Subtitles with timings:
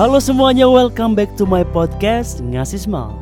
[0.00, 3.12] Halo semuanya, welcome back to my podcast Ngasih Small.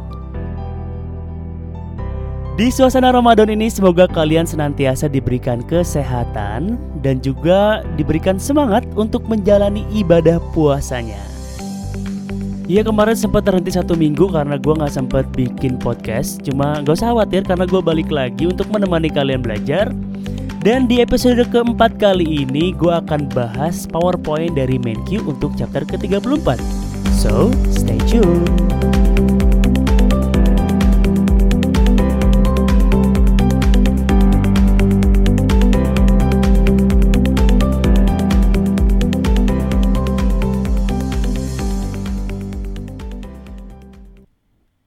[2.54, 9.82] Di suasana Ramadan ini semoga kalian senantiasa diberikan kesehatan dan juga diberikan semangat untuk menjalani
[9.90, 11.18] ibadah puasanya.
[12.70, 16.38] Iya kemarin sempat terhenti satu minggu karena gue nggak sempat bikin podcast.
[16.46, 19.90] Cuma gak usah khawatir karena gue balik lagi untuk menemani kalian belajar
[20.58, 26.58] dan di episode keempat kali ini gue akan bahas PowerPoint dari MenQ untuk chapter ke-34.
[27.14, 28.46] So, stay tune.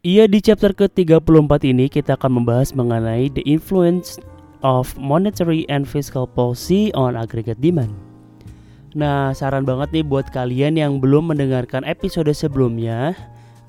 [0.01, 4.19] Iya di chapter ke-34 ini kita akan membahas mengenai the influence
[4.61, 7.91] of Monetary and Fiscal Policy on Aggregate Demand.
[8.91, 13.15] Nah, saran banget nih buat kalian yang belum mendengarkan episode sebelumnya,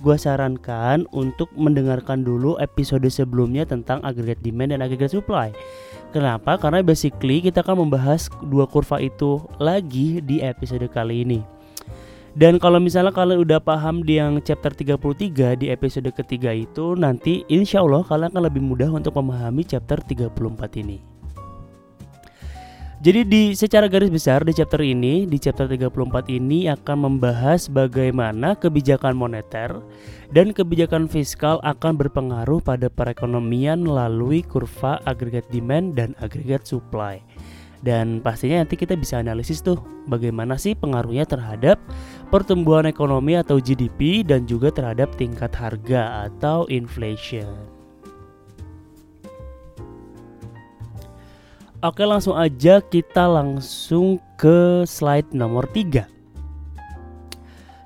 [0.03, 5.55] gue sarankan untuk mendengarkan dulu episode sebelumnya tentang aggregate demand dan aggregate supply.
[6.11, 6.59] Kenapa?
[6.59, 11.41] Karena basically kita akan membahas dua kurva itu lagi di episode kali ini.
[12.33, 17.45] Dan kalau misalnya kalian udah paham di yang chapter 33 di episode ketiga itu Nanti
[17.53, 20.33] insya Allah kalian akan lebih mudah untuk memahami chapter 34
[20.81, 21.13] ini.
[23.03, 25.93] Jadi di secara garis besar di chapter ini Di chapter 34
[26.31, 29.83] ini akan membahas bagaimana kebijakan moneter
[30.31, 37.19] Dan kebijakan fiskal akan berpengaruh pada perekonomian melalui kurva agregat demand dan agregat supply
[37.83, 41.83] dan pastinya nanti kita bisa analisis tuh bagaimana sih pengaruhnya terhadap
[42.31, 47.51] pertumbuhan ekonomi atau GDP dan juga terhadap tingkat harga atau inflation.
[51.83, 56.22] Oke langsung aja kita langsung ke slide nomor 3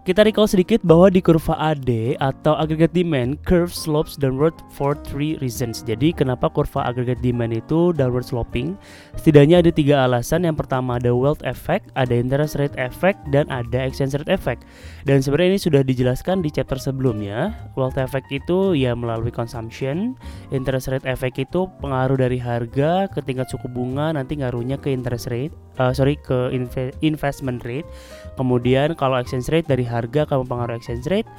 [0.06, 1.91] kita recall sedikit bahwa di kurva AD
[2.22, 5.83] atau aggregate demand curve slopes downward for three reasons.
[5.83, 8.78] Jadi kenapa kurva aggregate demand itu downward sloping?
[9.19, 10.47] Setidaknya ada tiga alasan.
[10.47, 14.62] Yang pertama ada wealth effect, ada interest rate effect, dan ada exchange rate effect.
[15.11, 17.59] Dan sebenarnya ini sudah dijelaskan di chapter sebelumnya.
[17.75, 20.15] Wealth effect itu ya melalui consumption,
[20.55, 25.27] interest rate effect itu pengaruh dari harga ke tingkat suku bunga, nanti ngaruhnya ke interest
[25.34, 25.50] rate,
[25.83, 26.55] uh, sorry ke
[27.03, 27.91] investment rate.
[28.36, 31.30] Kemudian kalau exchange rate dari harga akan mempengaruhi exchange rate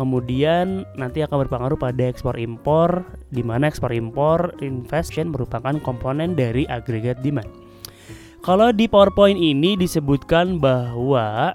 [0.00, 6.64] kemudian nanti akan berpengaruh pada ekspor impor di mana ekspor impor investment merupakan komponen dari
[6.72, 7.48] agregat demand.
[8.40, 11.52] Kalau di PowerPoint ini disebutkan bahwa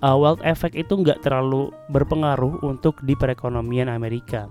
[0.00, 4.48] uh, wealth effect itu nggak terlalu berpengaruh untuk di perekonomian Amerika.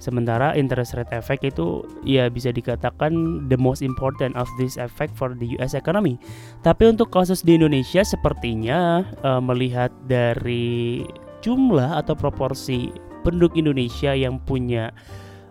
[0.00, 5.36] Sementara interest rate effect itu ya bisa dikatakan the most important of this effect for
[5.36, 6.16] the US economy.
[6.64, 11.04] Tapi untuk kasus di Indonesia sepertinya uh, melihat dari
[11.44, 12.88] jumlah atau proporsi
[13.20, 14.88] penduduk Indonesia yang punya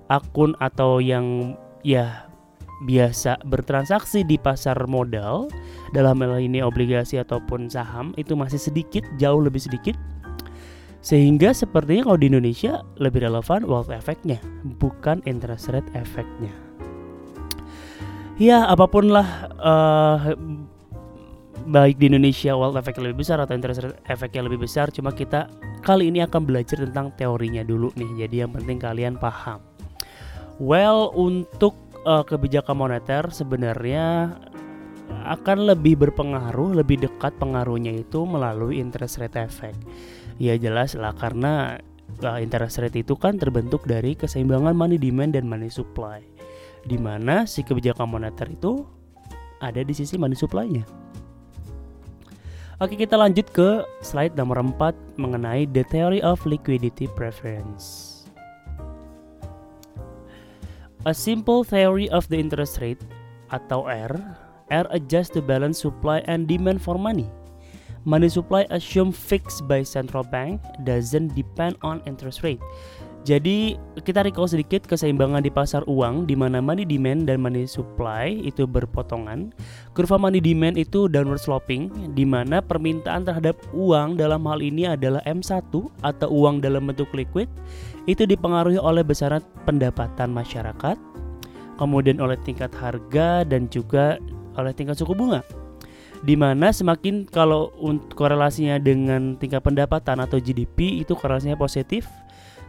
[0.09, 1.53] akun atau yang
[1.85, 2.25] ya
[2.89, 5.51] biasa bertransaksi di pasar modal
[5.91, 9.99] dalam hal ini obligasi ataupun saham itu masih sedikit jauh lebih sedikit
[10.99, 14.39] sehingga sepertinya kalau di Indonesia lebih relevan wealth effect-nya,
[14.83, 16.51] bukan interest rate effect-nya.
[18.39, 20.31] Ya, apa pun lah uh,
[21.67, 25.51] baik di Indonesia wealth effect lebih besar atau interest rate effect-nya lebih besar, cuma kita
[25.83, 28.27] kali ini akan belajar tentang teorinya dulu nih.
[28.27, 29.63] Jadi yang penting kalian paham.
[30.59, 34.35] Well, untuk uh, kebijakan moneter sebenarnya
[35.09, 39.79] akan lebih berpengaruh, lebih dekat pengaruhnya itu melalui interest rate effect.
[40.39, 41.83] Ya jelas lah karena
[42.23, 46.23] uh, interest rate itu kan terbentuk dari keseimbangan money demand dan money supply.
[46.87, 48.87] Di mana si kebijakan moneter itu
[49.59, 50.87] ada di sisi money supply-nya.
[52.79, 58.15] Oke, kita lanjut ke slide nomor 4 mengenai the theory of liquidity preference.
[61.03, 63.03] A simple theory of the interest rate
[63.51, 64.15] atau R,
[64.71, 67.27] R adjusts to balance supply and demand for money.
[68.09, 72.57] Money supply assume fixed by central bank doesn't depend on interest rate.
[73.21, 78.33] Jadi kita recall sedikit keseimbangan di pasar uang di mana money demand dan money supply
[78.41, 79.53] itu berpotongan.
[79.93, 85.21] Kurva money demand itu downward sloping di mana permintaan terhadap uang dalam hal ini adalah
[85.29, 85.69] M1
[86.01, 87.45] atau uang dalam bentuk liquid
[88.09, 90.97] itu dipengaruhi oleh besaran pendapatan masyarakat,
[91.77, 94.17] kemudian oleh tingkat harga dan juga
[94.57, 95.45] oleh tingkat suku bunga
[96.19, 97.71] di mana semakin kalau
[98.11, 102.07] korelasinya dengan tingkat pendapatan atau GDP itu korelasinya positif,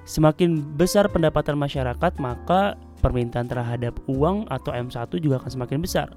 [0.07, 6.09] semakin besar pendapatan masyarakat maka permintaan terhadap uang atau M1 juga akan semakin besar.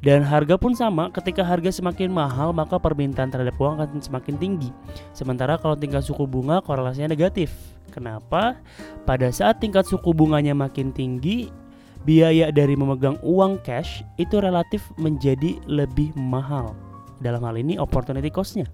[0.00, 4.72] Dan harga pun sama, ketika harga semakin mahal maka permintaan terhadap uang akan semakin tinggi.
[5.12, 7.52] Sementara kalau tingkat suku bunga korelasinya negatif.
[7.92, 8.56] Kenapa?
[9.04, 11.52] Pada saat tingkat suku bunganya makin tinggi,
[12.04, 16.72] biaya dari memegang uang cash itu relatif menjadi lebih mahal.
[17.20, 18.64] Dalam hal ini opportunity cost-nya.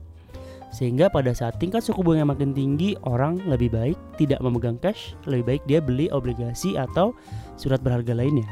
[0.70, 5.56] Sehingga pada saat tingkat suku bunga makin tinggi, orang lebih baik tidak memegang cash, lebih
[5.56, 7.14] baik dia beli obligasi atau
[7.58, 8.46] surat berharga lainnya.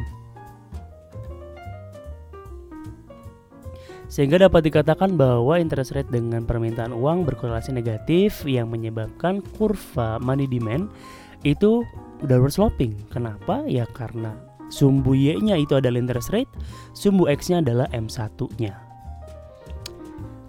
[4.14, 10.46] Sehingga dapat dikatakan bahwa interest rate dengan permintaan uang berkorelasi negatif yang menyebabkan kurva money
[10.46, 10.86] demand
[11.42, 11.82] itu
[12.22, 12.94] downward sloping.
[13.10, 13.66] Kenapa?
[13.66, 16.50] Ya karena sumbu Y-nya itu adalah interest rate,
[16.94, 18.84] sumbu X-nya adalah M1-nya.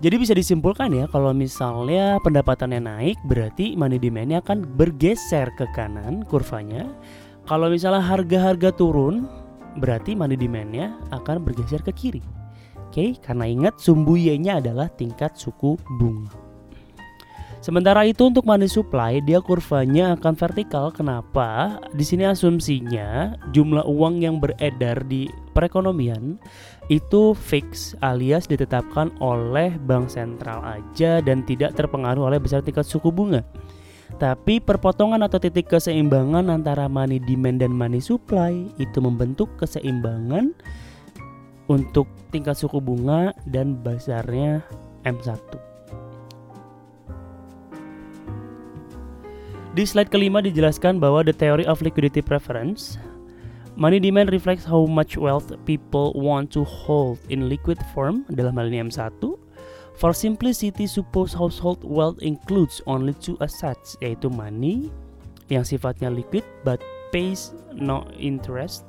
[0.04, 6.22] Jadi bisa disimpulkan ya kalau misalnya pendapatannya naik berarti money demand-nya akan bergeser ke kanan
[6.28, 6.86] kurvanya.
[7.50, 9.26] Kalau misalnya harga-harga turun
[9.82, 12.24] berarti money demand-nya akan bergeser ke kiri.
[12.86, 16.45] Oke, karena ingat sumbu Y-nya adalah tingkat suku bunga.
[17.66, 20.94] Sementara itu untuk money supply dia kurvanya akan vertikal.
[20.94, 21.82] Kenapa?
[21.98, 25.26] Di sini asumsinya jumlah uang yang beredar di
[25.58, 26.38] perekonomian
[26.94, 33.10] itu fix alias ditetapkan oleh bank sentral aja dan tidak terpengaruh oleh besar tingkat suku
[33.10, 33.42] bunga.
[34.22, 40.54] Tapi perpotongan atau titik keseimbangan antara money demand dan money supply itu membentuk keseimbangan
[41.66, 44.62] untuk tingkat suku bunga dan besarnya
[45.02, 45.75] M1.
[49.76, 52.96] Di slide kelima dijelaskan bahwa the theory of liquidity preference
[53.76, 58.72] Money demand reflects how much wealth people want to hold in liquid form dalam hal
[58.72, 59.20] ini M1
[60.00, 64.88] For simplicity, suppose household wealth includes only two assets yaitu money
[65.52, 66.80] yang sifatnya liquid but
[67.12, 68.88] pays no interest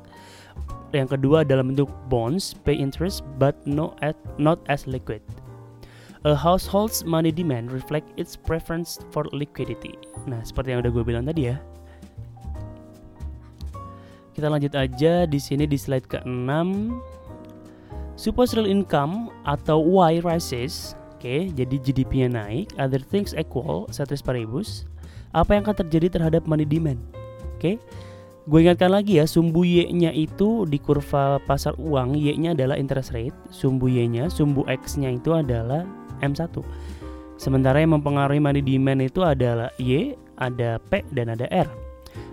[0.95, 5.21] yang kedua dalam bentuk bonds pay interest but no at, not as liquid.
[6.27, 9.95] A household's money demand reflect its preference for liquidity.
[10.27, 11.63] Nah, seperti yang udah gue bilang tadi ya.
[14.35, 16.59] Kita lanjut aja di sini di slide ke-6.
[18.19, 24.19] Suppose real income atau Y rises, oke, okay, jadi GDP-nya naik, other things equal, ceteris
[24.19, 24.83] paribus.
[25.31, 26.99] Apa yang akan terjadi terhadap money demand?
[27.55, 27.63] Oke.
[27.63, 27.75] Okay?
[28.51, 33.35] Gue ingatkan lagi ya, sumbu Y-nya itu di kurva pasar uang, Y-nya adalah interest rate,
[33.55, 35.87] sumbu Y-nya, sumbu X-nya itu adalah
[36.23, 36.51] M1.
[37.37, 41.69] Sementara yang mempengaruhi money demand itu adalah Y, ada P, dan ada R.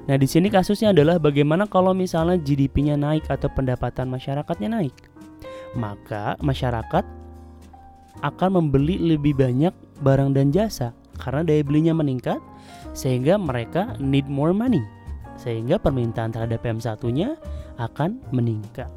[0.07, 4.95] Nah, di sini kasusnya adalah bagaimana kalau misalnya GDP-nya naik atau pendapatan masyarakatnya naik.
[5.75, 7.03] Maka masyarakat
[8.23, 12.39] akan membeli lebih banyak barang dan jasa karena daya belinya meningkat
[12.95, 14.83] sehingga mereka need more money
[15.35, 17.35] sehingga permintaan terhadap PM1-nya
[17.81, 18.87] akan meningkat.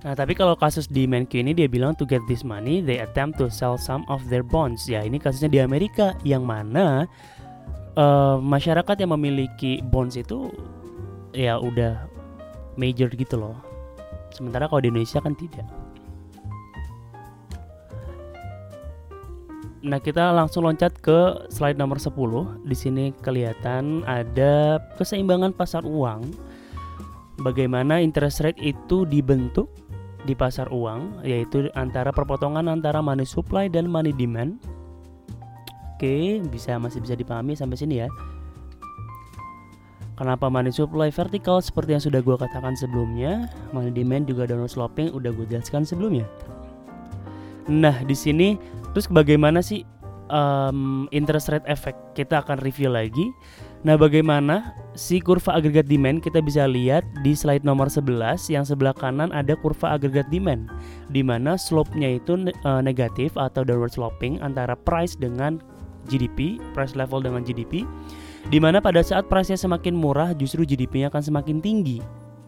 [0.00, 3.36] Nah, tapi kalau kasus di Menq ini dia bilang to get this money, they attempt
[3.36, 4.88] to sell some of their bonds.
[4.88, 7.04] Ya, ini kasusnya di Amerika yang mana
[8.00, 10.48] uh, masyarakat yang memiliki bonds itu
[11.36, 12.08] ya udah
[12.80, 13.56] major gitu loh.
[14.32, 15.68] Sementara kalau di Indonesia kan tidak.
[19.80, 22.12] Nah, kita langsung loncat ke slide nomor 10.
[22.68, 26.24] Di sini kelihatan ada keseimbangan pasar uang.
[27.40, 29.72] Bagaimana interest rate itu dibentuk
[30.28, 34.60] di pasar uang, yaitu antara perpotongan antara money supply dan money demand.
[35.96, 38.08] Oke, bisa masih bisa dipahami sampai sini ya.
[40.20, 45.08] Kenapa money supply vertikal seperti yang sudah gue katakan sebelumnya, money demand juga downward sloping
[45.16, 46.28] udah gue jelaskan sebelumnya.
[47.72, 48.60] Nah, di sini
[48.92, 49.80] terus bagaimana sih
[50.28, 51.96] um, interest rate effect?
[52.12, 53.32] Kita akan review lagi.
[53.80, 58.92] Nah, bagaimana si kurva agregat demand kita bisa lihat di slide nomor 11 yang sebelah
[58.92, 60.68] kanan ada kurva agregat demand
[61.08, 65.56] di mana slope-nya itu uh, negatif atau downward sloping antara price dengan
[66.12, 67.88] GDP, price level dengan GDP.
[68.52, 72.00] Di mana pada saat price-nya semakin murah justru GDP-nya akan semakin tinggi.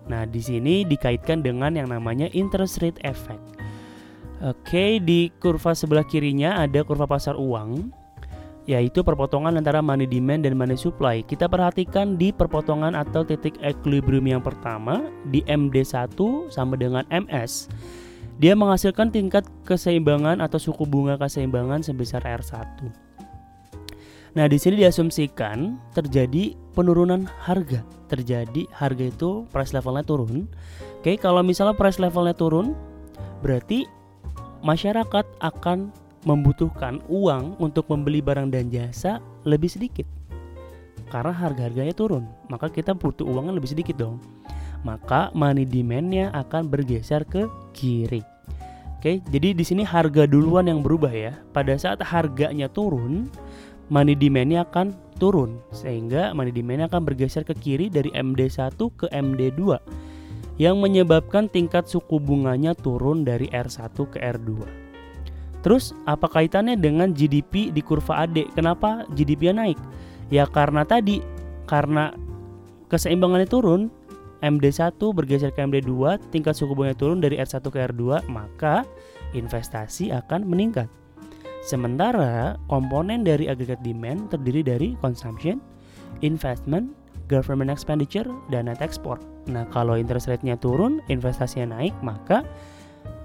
[0.09, 3.41] Nah, di sini dikaitkan dengan yang namanya interest rate effect.
[4.43, 8.02] Oke, di kurva sebelah kirinya ada kurva pasar uang
[8.71, 11.23] yaitu perpotongan antara money demand dan money supply.
[11.27, 16.15] Kita perhatikan di perpotongan atau titik equilibrium yang pertama di MD1
[16.53, 17.67] sama dengan MS.
[18.39, 23.03] Dia menghasilkan tingkat keseimbangan atau suku bunga keseimbangan sebesar R1.
[24.33, 27.85] Nah, di sini diasumsikan terjadi penurunan harga.
[28.09, 30.49] Terjadi harga itu price levelnya turun.
[31.05, 32.73] Oke, kalau misalnya price levelnya turun,
[33.45, 33.85] berarti
[34.65, 35.93] masyarakat akan
[36.23, 40.07] membutuhkan uang untuk membeli barang dan jasa lebih sedikit
[41.11, 44.23] karena harga-harganya turun maka kita butuh uangnya lebih sedikit dong
[44.83, 48.23] maka money demand-nya akan bergeser ke kiri.
[48.99, 51.35] Oke, jadi di sini harga duluan yang berubah ya.
[51.51, 53.27] Pada saat harganya turun,
[53.91, 59.63] money demand-nya akan turun sehingga money demand-nya akan bergeser ke kiri dari MD1 ke MD2
[60.61, 64.82] yang menyebabkan tingkat suku bunganya turun dari R1 ke R2.
[65.63, 68.55] Terus apa kaitannya dengan GDP di kurva AD?
[68.59, 69.79] Kenapa GDP-nya naik?
[70.29, 71.23] Ya karena tadi
[71.71, 72.11] karena
[72.91, 73.89] keseimbangannya turun,
[74.43, 78.83] MD1 bergeser ke MD2, tingkat suku bunga turun dari R1 ke R2, maka
[79.39, 80.91] investasi akan meningkat.
[81.63, 85.63] Sementara komponen dari aggregate demand terdiri dari consumption,
[86.27, 86.91] investment,
[87.31, 89.23] government expenditure, dan net export.
[89.47, 92.43] Nah, kalau interest rate-nya turun, investasinya naik, maka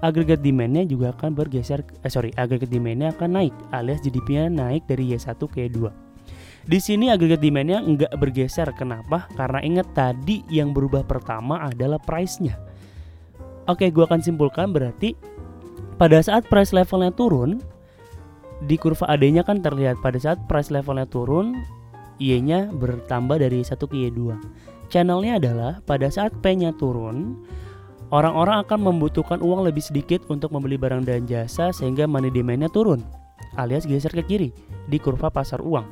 [0.04, 5.10] aggregate demand-nya juga akan bergeser eh sorry, aggregate demand-nya akan naik alias GDP-nya naik dari
[5.14, 6.08] Y1 ke Y2.
[6.68, 8.68] Di sini agregat demandnya nggak bergeser.
[8.76, 9.24] Kenapa?
[9.32, 12.60] Karena ingat tadi yang berubah pertama adalah price-nya.
[13.64, 15.16] Oke, gue akan simpulkan berarti
[15.96, 17.64] pada saat price levelnya turun,
[18.68, 21.56] di kurva AD-nya kan terlihat pada saat price levelnya turun,
[22.18, 24.36] Y-nya bertambah dari 1 ke Y2.
[24.92, 27.38] Channelnya adalah pada saat P-nya turun,
[28.08, 33.04] orang-orang akan membutuhkan uang lebih sedikit untuk membeli barang dan jasa sehingga money demand-nya turun
[33.56, 34.50] alias geser ke kiri
[34.86, 35.86] di kurva pasar uang.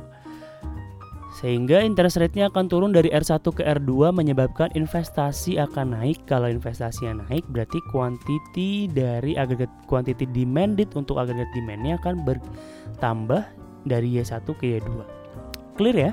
[1.37, 6.25] Sehingga interest rate-nya akan turun dari R1 ke R2 menyebabkan investasi akan naik.
[6.25, 13.45] Kalau investasinya naik berarti quantity dari agregat quantity demanded untuk agregat demand-nya akan bertambah
[13.85, 14.89] dari Y1 ke Y2.
[15.77, 16.13] Clear ya?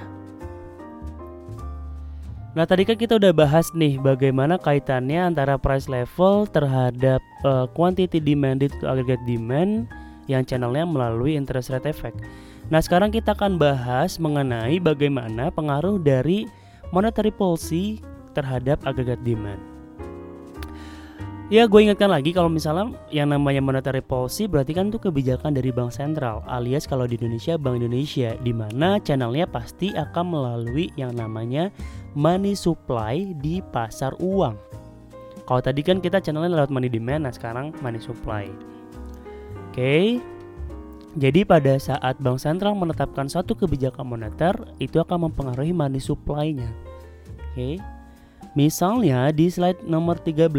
[2.54, 8.22] Nah tadi kan kita udah bahas nih bagaimana kaitannya antara price level terhadap uh, quantity
[8.22, 9.90] demanded to aggregate demand
[10.30, 12.22] yang channelnya melalui interest rate effect.
[12.72, 16.48] Nah, sekarang kita akan bahas mengenai bagaimana pengaruh dari
[16.96, 18.00] monetary policy
[18.32, 19.60] terhadap aggregate demand.
[21.52, 25.70] Ya, gue ingatkan lagi kalau misalnya yang namanya monetary policy berarti kan itu kebijakan dari
[25.76, 31.14] bank sentral, alias kalau di Indonesia Bank Indonesia, di mana channelnya pasti akan melalui yang
[31.14, 31.70] namanya
[32.14, 34.56] money supply di pasar uang.
[35.44, 38.48] Kalau tadi kan kita channelnya lewat money demand, nah sekarang money supply.
[39.70, 40.08] Oke, okay.
[41.14, 46.66] Jadi pada saat bank sentral menetapkan suatu kebijakan moneter, itu akan mempengaruhi money supply-nya.
[47.54, 47.78] Oke.
[48.58, 50.50] Misalnya di slide nomor 13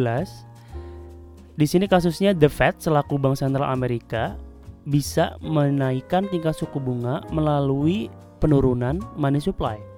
[1.55, 4.39] di sini kasusnya The Fed selaku bank sentral Amerika
[4.87, 8.11] bisa menaikkan tingkat suku bunga melalui
[8.43, 9.94] penurunan money supply.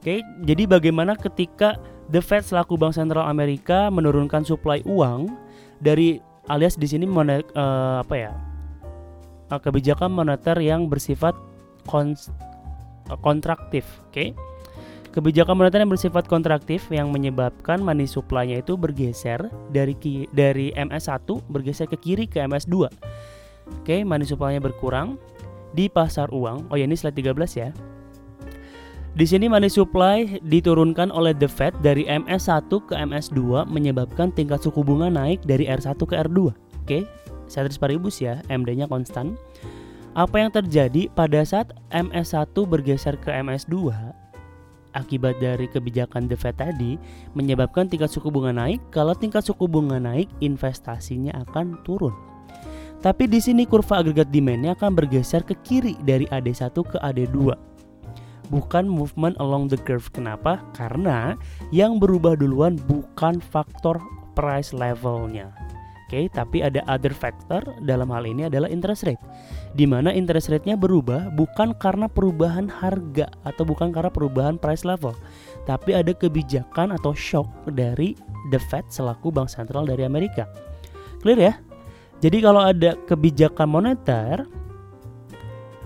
[0.00, 1.76] Oke, jadi bagaimana ketika
[2.08, 5.28] The Fed selaku bank sentral Amerika menurunkan supply uang
[5.76, 6.16] dari
[6.48, 8.32] alias di sini uh, apa ya?
[9.52, 11.36] uh, kebijakan moneter yang bersifat
[11.92, 12.16] uh,
[13.20, 14.14] kontraktif, oke?
[14.14, 14.28] Okay?
[15.10, 19.98] Kebijakan moneter yang bersifat kontraktif yang menyebabkan money supply-nya itu bergeser dari
[20.30, 22.72] dari MS1 bergeser ke kiri ke MS2.
[22.78, 22.88] Oke,
[23.82, 25.18] okay, money supply-nya berkurang
[25.74, 26.70] di pasar uang.
[26.70, 27.68] Oh ya, ini slide 13 ya.
[29.10, 34.86] Di sini money supply diturunkan oleh The Fed dari MS1 ke MS2 menyebabkan tingkat suku
[34.86, 36.38] bunga naik dari R1 ke R2.
[36.38, 36.54] Oke,
[36.86, 37.02] okay?
[37.50, 39.34] ceteris paribus ya, MD-nya konstan.
[40.14, 43.94] Apa yang terjadi pada saat MS1 bergeser ke MS2
[44.94, 46.98] akibat dari kebijakan The Fed tadi
[47.34, 48.78] menyebabkan tingkat suku bunga naik.
[48.94, 52.14] Kalau tingkat suku bunga naik, investasinya akan turun.
[53.00, 57.69] Tapi di sini kurva agregat demand-nya akan bergeser ke kiri dari AD1 ke AD2.
[58.50, 60.10] Bukan movement along the curve.
[60.10, 60.58] Kenapa?
[60.74, 61.38] Karena
[61.70, 64.02] yang berubah duluan bukan faktor
[64.34, 65.54] price levelnya
[66.10, 69.22] okay, tapi ada other factor dalam hal ini adalah interest rate.
[69.78, 75.14] Di mana interest rate-nya berubah bukan karena perubahan harga atau bukan karena perubahan price level,
[75.70, 78.18] tapi ada kebijakan atau shock dari
[78.50, 80.50] the Fed selaku bank sentral dari Amerika.
[81.22, 81.54] Clear ya?
[82.18, 84.42] Jadi kalau ada kebijakan moneter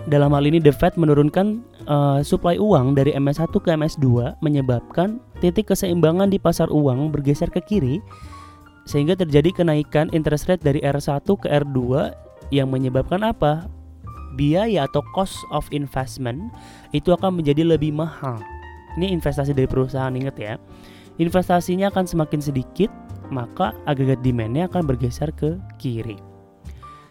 [0.09, 5.72] dalam hal ini the Fed menurunkan uh, supply uang dari MS1 ke MS2 menyebabkan titik
[5.72, 8.00] keseimbangan di pasar uang bergeser ke kiri
[8.84, 12.12] sehingga terjadi kenaikan interest rate dari R1 ke R2
[12.52, 13.68] yang menyebabkan apa?
[14.36, 16.52] Biaya atau cost of investment
[16.92, 18.42] itu akan menjadi lebih mahal.
[19.00, 20.54] Ini investasi dari perusahaan ingat ya.
[21.16, 22.90] Investasinya akan semakin sedikit,
[23.30, 26.18] maka agregat demandnya akan bergeser ke kiri.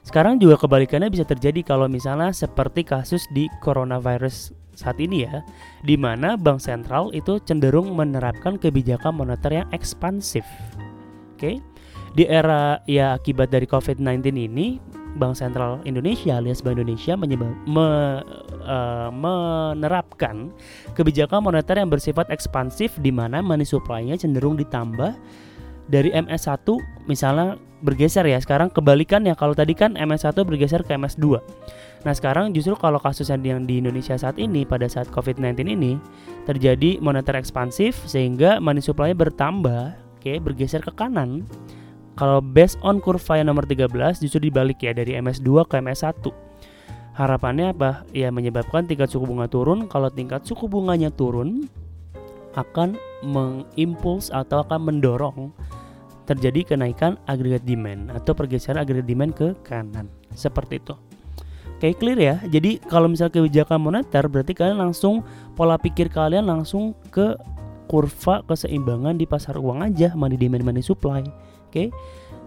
[0.03, 5.45] Sekarang juga kebalikannya bisa terjadi kalau misalnya seperti kasus di coronavirus saat ini ya,
[5.85, 10.43] di mana bank sentral itu cenderung menerapkan kebijakan moneter yang ekspansif
[11.43, 11.59] okay?
[12.15, 14.79] di era ya akibat dari COVID-19 ini
[15.13, 17.89] Bank Sentral Indonesia alias Bank Indonesia menyebab, me,
[18.65, 20.49] uh, menerapkan
[20.97, 25.13] kebijakan moneter yang bersifat ekspansif di mana money supply-nya cenderung ditambah
[25.91, 26.65] dari MS1
[27.05, 28.39] misalnya bergeser ya.
[28.41, 31.37] Sekarang kebalikan ya kalau tadi kan MS1 bergeser ke MS2.
[32.03, 35.95] Nah, sekarang justru kalau kasusnya yang di Indonesia saat ini pada saat COVID-19 ini
[36.43, 41.47] terjadi moneter ekspansif sehingga money supply-nya bertambah, oke, okay, bergeser ke kanan.
[42.19, 46.27] Kalau based on kurva yang nomor 13 justru dibalik ya dari MS2 ke MS1.
[47.13, 48.05] Harapannya apa?
[48.13, 49.85] Ya menyebabkan tingkat suku bunga turun.
[49.89, 51.69] Kalau tingkat suku bunganya turun
[52.53, 55.49] akan mengimpuls atau akan mendorong
[56.29, 60.05] terjadi kenaikan agregat demand atau pergeseran agregat demand ke kanan.
[60.33, 60.93] Seperti itu.
[61.83, 62.35] Oke clear ya.
[62.47, 65.19] Jadi kalau misal kebijakan moneter berarti kalian langsung
[65.51, 67.35] pola pikir kalian langsung ke
[67.91, 71.19] kurva keseimbangan di pasar uang aja money demand money supply.
[71.67, 71.91] Oke.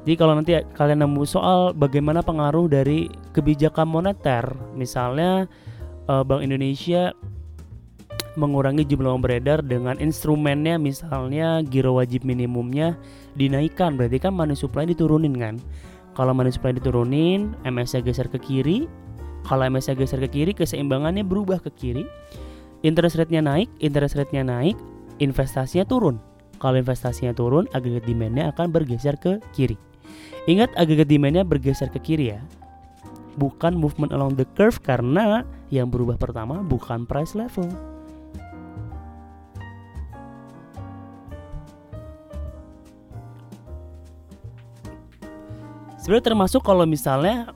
[0.08, 5.44] Jadi kalau nanti kalian nemu soal bagaimana pengaruh dari kebijakan moneter, misalnya
[6.08, 7.12] uh, Bank Indonesia
[8.40, 12.96] mengurangi jumlah uang beredar dengan instrumennya misalnya giro wajib minimumnya
[13.36, 15.60] dinaikkan berarti kan money supply diturunin kan
[16.16, 18.88] kalau money supply diturunin MS-nya geser ke kiri
[19.46, 22.02] kalau MSA geser ke kiri, keseimbangannya berubah ke kiri.
[22.82, 24.74] Interest rate-nya naik, interest rate-nya naik,
[25.22, 26.18] investasinya turun.
[26.58, 29.78] Kalau investasinya turun, agregat demand-nya akan bergeser ke kiri.
[30.50, 32.42] Ingat agregat demand-nya bergeser ke kiri ya.
[33.38, 37.70] Bukan movement along the curve karena yang berubah pertama bukan price level.
[46.02, 47.50] Sebenarnya termasuk kalau misalnya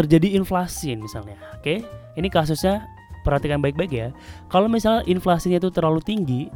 [0.00, 1.36] terjadi inflasi misalnya.
[1.56, 1.84] Oke,
[2.16, 2.88] ini kasusnya
[3.22, 4.08] perhatikan baik-baik ya.
[4.48, 6.48] Kalau misalnya inflasinya itu terlalu tinggi,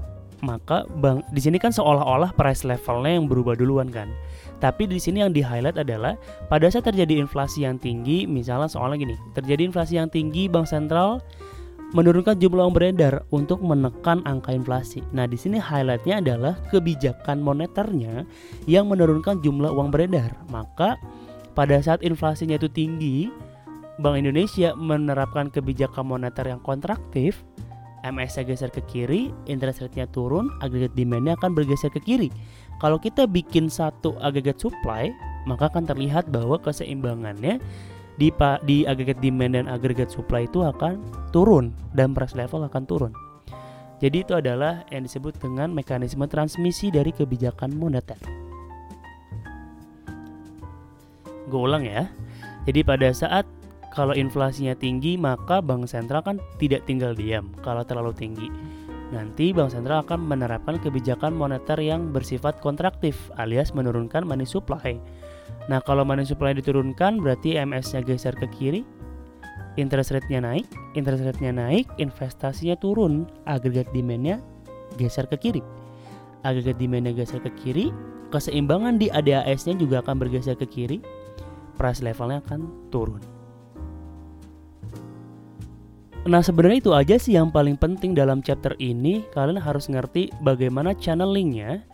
[0.45, 4.13] maka bang di sini kan seolah-olah price levelnya yang berubah duluan kan.
[4.61, 6.17] Tapi di sini yang di highlight adalah
[6.49, 11.21] pada saat terjadi inflasi yang tinggi, misalnya soalnya gini, terjadi inflasi yang tinggi, bank sentral
[11.95, 14.99] menurunkan jumlah uang beredar untuk menekan angka inflasi.
[15.15, 18.27] Nah, di sini highlightnya adalah kebijakan moneternya
[18.67, 20.35] yang menurunkan jumlah uang beredar.
[20.51, 20.99] Maka
[21.55, 23.31] pada saat inflasinya itu tinggi,
[24.03, 27.47] Bank Indonesia menerapkan kebijakan moneter yang kontraktif,
[28.03, 32.29] MS-nya geser ke kiri, interest rate-nya turun, agregat demand-nya akan bergeser ke kiri.
[32.83, 35.15] Kalau kita bikin satu agregat supply,
[35.47, 37.63] maka akan terlihat bahwa keseimbangannya
[38.19, 38.29] di
[38.67, 43.13] di agregat demand dan agregat supply itu akan turun dan price level akan turun.
[44.03, 48.44] Jadi itu adalah yang disebut dengan mekanisme transmisi dari kebijakan moneter.
[51.49, 52.09] Gue ulang ya.
[52.65, 53.45] Jadi pada saat
[53.95, 58.49] kalau inflasinya tinggi maka bank sentral kan tidak tinggal diam kalau terlalu tinggi.
[59.15, 64.99] Nanti bank sentral akan menerapkan kebijakan moneter yang bersifat kontraktif alias menurunkan money supply.
[65.71, 68.83] Nah kalau money supply diturunkan berarti MS-nya geser ke kiri,
[69.79, 70.67] interest rate-nya naik,
[70.99, 74.43] interest rate-nya naik, investasinya turun, agregat demand-nya
[74.99, 75.63] geser ke kiri.
[76.43, 77.95] Agregat demand-nya geser ke kiri,
[78.35, 80.99] keseimbangan di ADAS-nya juga akan bergeser ke kiri,
[81.75, 83.23] price levelnya akan turun.
[86.25, 89.29] Nah sebenarnya itu aja sih yang paling penting dalam chapter ini.
[89.37, 91.85] Kalian harus ngerti bagaimana channelingnya.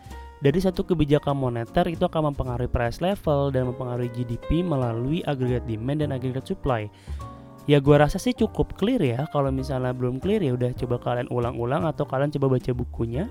[0.41, 6.01] Dari satu kebijakan moneter itu akan mempengaruhi price level dan mempengaruhi GDP melalui agregat demand
[6.01, 6.89] dan agregat supply.
[7.69, 9.29] Ya gue rasa sih cukup clear ya.
[9.35, 13.29] Kalau misalnya belum clear ya udah coba kalian ulang-ulang atau kalian coba baca bukunya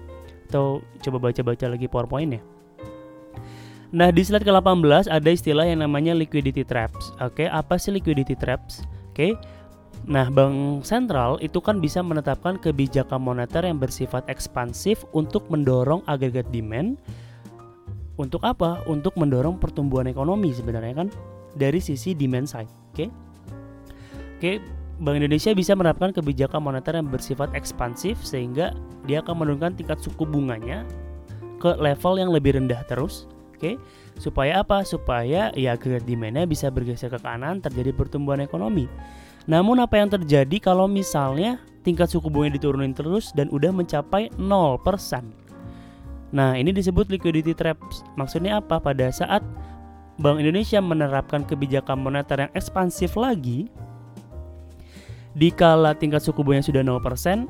[0.51, 2.41] Atau coba baca-baca lagi powerpoint ya
[3.89, 7.09] Nah, di slide ke-18 ada istilah yang namanya liquidity traps.
[7.17, 8.85] Oke, okay, apa sih liquidity traps?
[9.09, 9.13] Oke.
[9.13, 9.31] Okay.
[10.05, 16.45] Nah, bank sentral itu kan bisa menetapkan kebijakan moneter yang bersifat ekspansif untuk mendorong agregat
[16.53, 17.01] demand.
[18.15, 18.85] Untuk apa?
[18.85, 21.07] Untuk mendorong pertumbuhan ekonomi sebenarnya kan
[21.57, 22.69] dari sisi demand side.
[22.93, 23.09] Oke.
[23.09, 23.09] Okay.
[24.39, 24.51] Oke,
[24.99, 28.71] Bank Indonesia bisa menerapkan kebijakan moneter yang bersifat ekspansif sehingga
[29.03, 30.87] dia akan menurunkan tingkat suku bunganya
[31.59, 33.27] ke level yang lebih rendah terus
[33.59, 33.75] Oke,
[34.15, 34.87] supaya apa?
[34.87, 38.87] Supaya ya agregat demandnya bisa bergeser ke kanan, terjadi pertumbuhan ekonomi.
[39.51, 44.39] Namun apa yang terjadi kalau misalnya tingkat suku bunga diturunin terus dan udah mencapai 0%?
[46.31, 48.07] Nah, ini disebut liquidity traps.
[48.15, 48.79] Maksudnya apa?
[48.79, 49.43] Pada saat
[50.15, 53.67] Bank Indonesia menerapkan kebijakan moneter yang ekspansif lagi,
[55.35, 57.47] dikala tingkat suku bunga sudah 0%,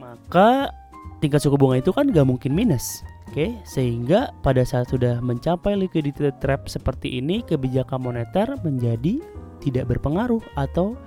[0.00, 0.72] maka
[1.20, 3.04] tingkat suku bunga itu kan gak mungkin minus.
[3.30, 9.22] Oke, sehingga pada saat sudah mencapai liquidity trap seperti ini, kebijakan moneter menjadi
[9.62, 10.98] tidak berpengaruh atau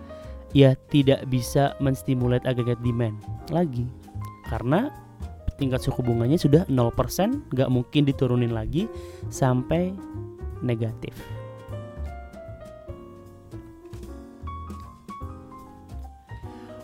[0.55, 3.19] ya tidak bisa menstimulate agregat demand
[3.51, 3.83] lagi.
[4.47, 4.87] Karena
[5.59, 6.95] tingkat suku bunganya sudah 0%,
[7.51, 8.87] nggak mungkin diturunin lagi
[9.27, 9.91] sampai
[10.63, 11.11] negatif.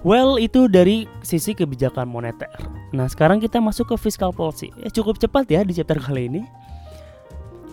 [0.04, 2.79] Well, itu dari sisi kebijakan moneter.
[2.89, 4.73] Nah, sekarang kita masuk ke fiscal policy.
[4.82, 6.41] Ya, cukup cepat ya di chapter kali ini.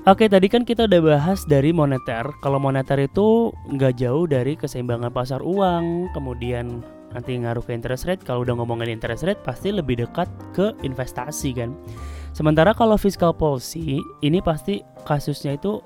[0.07, 2.31] Oke, tadi kan kita udah bahas dari moneter.
[2.38, 6.79] Kalau moneter itu nggak jauh dari keseimbangan pasar uang, kemudian
[7.11, 8.22] nanti ngaruh ke interest rate.
[8.22, 11.74] Kalau udah ngomongin interest rate, pasti lebih dekat ke investasi kan.
[12.31, 15.83] Sementara kalau fiscal policy, ini pasti kasusnya itu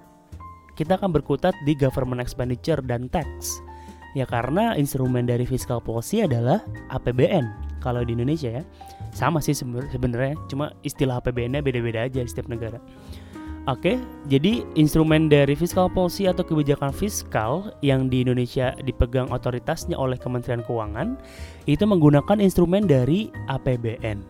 [0.76, 3.56] kita akan berkutat di government expenditure dan tax.
[4.12, 8.64] Ya karena instrumen dari fiscal policy adalah APBN kalau di Indonesia ya.
[9.20, 12.80] Sama sih sebenarnya, cuma istilah APBN-nya beda-beda aja di setiap negara.
[13.68, 14.00] Oke,
[14.32, 20.64] jadi instrumen dari fiscal policy atau kebijakan fiskal yang di Indonesia dipegang otoritasnya oleh Kementerian
[20.64, 21.20] Keuangan
[21.68, 24.24] itu menggunakan instrumen dari APBN.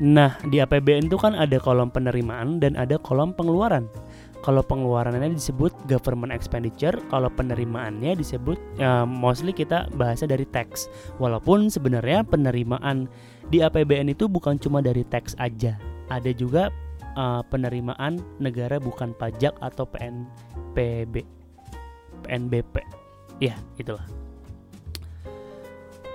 [0.00, 3.90] Nah, di APBN itu kan ada kolom penerimaan dan ada kolom pengeluaran.
[4.40, 10.88] Kalau pengeluarannya disebut government expenditure, kalau penerimaannya disebut uh, mostly kita bahasa dari tax.
[11.20, 13.10] Walaupun sebenarnya penerimaan
[13.50, 15.74] di APBN itu bukan cuma dari tax aja,
[16.06, 16.70] ada juga
[17.18, 21.26] uh, penerimaan negara bukan pajak atau PNPB,
[22.26, 22.74] PNBP.
[23.42, 24.06] Ya, itulah.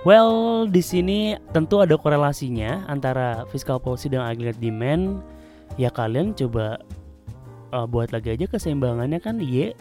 [0.06, 5.18] Well, di sini tentu ada korelasinya antara fiscal policy dan aggregate demand.
[5.74, 6.78] Ya kalian coba
[7.74, 9.74] uh, buat lagi aja keseimbangannya kan Y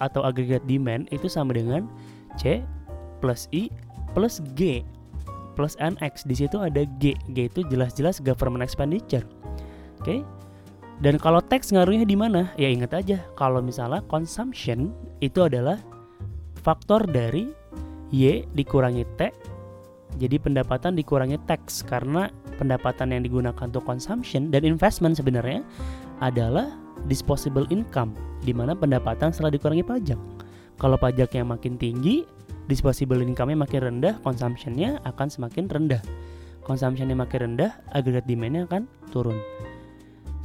[0.00, 1.84] atau agregat demand itu sama dengan
[2.40, 2.64] C
[3.20, 3.68] plus I
[4.16, 4.80] plus G
[5.60, 7.12] plus NX di situ ada G.
[7.36, 9.28] G itu jelas-jelas government expenditure.
[10.00, 10.04] Oke?
[10.04, 10.20] Okay?
[11.00, 12.52] dan kalau tax ngaruhnya di mana?
[12.56, 13.20] Ya ingat aja.
[13.36, 15.76] Kalau misalnya consumption itu adalah
[16.60, 17.52] faktor dari
[18.12, 19.28] Y dikurangi T
[20.18, 21.86] jadi pendapatan dikurangi tax.
[21.86, 22.26] Karena
[22.58, 25.62] pendapatan yang digunakan untuk consumption dan investment sebenarnya
[26.18, 26.74] adalah
[27.06, 30.18] disposable income, di mana pendapatan setelah dikurangi pajak.
[30.80, 32.24] Kalau pajaknya makin tinggi,
[32.70, 36.02] disposable income-nya makin rendah, consumption-nya akan semakin rendah.
[36.62, 39.34] Consumption-nya makin rendah, aggregate demand-nya akan turun.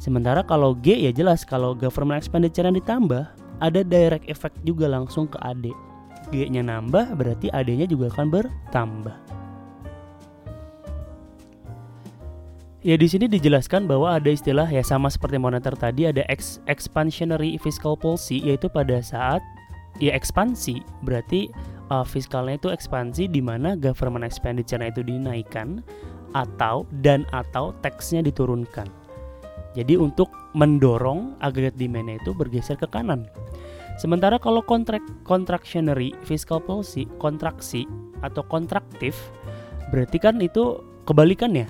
[0.02, 3.24] Sementara kalau G ya jelas kalau government expenditure yang ditambah,
[3.62, 5.72] ada direct effect juga langsung ke AD.
[6.34, 9.16] G-nya nambah berarti AD-nya juga akan bertambah.
[12.86, 17.58] Ya di sini dijelaskan bahwa ada istilah ya sama seperti moneter tadi ada ex expansionary
[17.58, 19.42] fiscal policy yaitu pada saat
[19.98, 21.50] ya ekspansi berarti
[21.90, 25.82] uh, fiskalnya itu ekspansi di mana government expenditure itu dinaikkan
[26.34, 28.88] atau dan atau taxnya diturunkan.
[29.76, 33.28] Jadi untuk mendorong aggregate demand itu bergeser ke kanan.
[33.96, 37.88] Sementara kalau kontrak contractionary fiscal policy kontraksi
[38.20, 39.16] atau kontraktif
[39.88, 41.64] berarti kan itu kebalikannya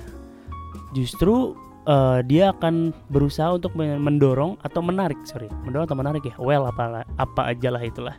[0.97, 1.55] justru
[1.87, 7.05] uh, dia akan berusaha untuk mendorong atau menarik sorry mendorong atau menarik ya well apa
[7.21, 8.17] apa aja lah itulah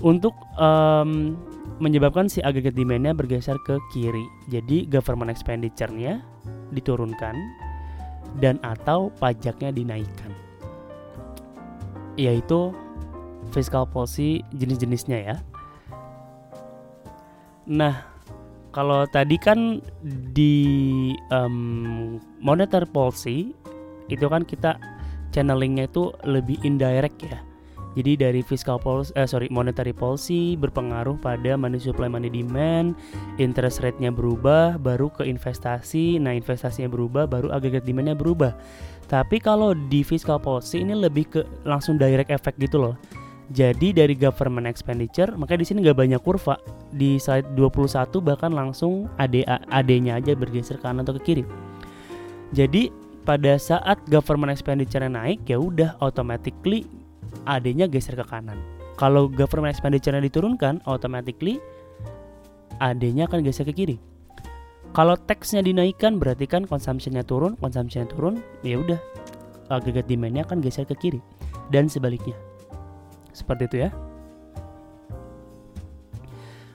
[0.00, 1.36] untuk um,
[1.80, 4.24] menyebabkan si agregat demandnya bergeser ke kiri.
[4.52, 6.20] Jadi government expenditure-nya
[6.72, 7.34] diturunkan
[8.38, 10.32] dan atau pajaknya dinaikkan.
[12.20, 12.76] Yaitu
[13.50, 15.36] fiscal policy jenis-jenisnya ya.
[17.64, 18.04] Nah
[18.70, 19.82] kalau tadi kan
[20.36, 20.54] di
[21.34, 23.50] um, monetary policy
[24.06, 24.78] itu kan kita
[25.34, 27.40] channelingnya itu lebih indirect ya.
[27.98, 32.94] Jadi dari fiscal policy, eh, sorry monetary policy berpengaruh pada money supply money demand,
[33.42, 36.22] interest rate-nya berubah, baru ke investasi.
[36.22, 38.54] Nah investasinya berubah, baru agregat demand-nya berubah.
[39.10, 42.94] Tapi kalau di fiscal policy ini lebih ke langsung direct effect gitu loh.
[43.50, 46.54] Jadi dari government expenditure, makanya di sini nggak banyak kurva.
[46.94, 49.42] Di slide 21 bahkan langsung AD
[49.74, 51.44] AD-nya aja bergeser ke kanan atau ke kiri.
[52.54, 52.94] Jadi
[53.26, 56.86] pada saat government expenditure naik ya udah automatically
[57.46, 58.58] AD-nya geser ke kanan.
[59.00, 61.56] Kalau government expenditure diturunkan, automatically
[62.80, 63.96] AD-nya akan geser ke kiri.
[64.90, 68.98] Kalau tax-nya dinaikkan berarti kan consumption-nya turun, consumption-nya turun, ya udah
[69.70, 71.20] agregat demand-nya akan geser ke kiri
[71.70, 72.34] dan sebaliknya.
[73.30, 73.90] Seperti itu ya.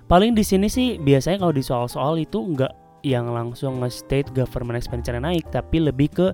[0.06, 5.20] Paling di sini sih biasanya kalau di soal-soal itu nggak yang langsung nge-state government expenditure
[5.20, 6.28] naik, tapi lebih ke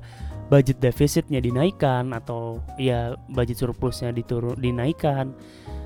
[0.51, 5.31] budget defisitnya dinaikkan atau ya budget surplusnya diturun dinaikkan.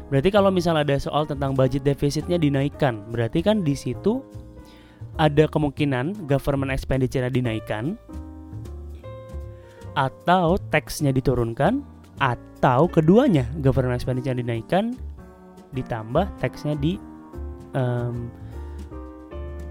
[0.10, 4.26] Berarti kalau misalnya ada soal tentang budget defisitnya dinaikkan, berarti kan di situ
[5.22, 7.94] ada kemungkinan government expenditure dinaikkan
[9.96, 11.86] atau taxnya diturunkan
[12.20, 14.98] atau keduanya government expenditure dinaikkan
[15.72, 17.00] ditambah taxnya di
[17.78, 18.28] um,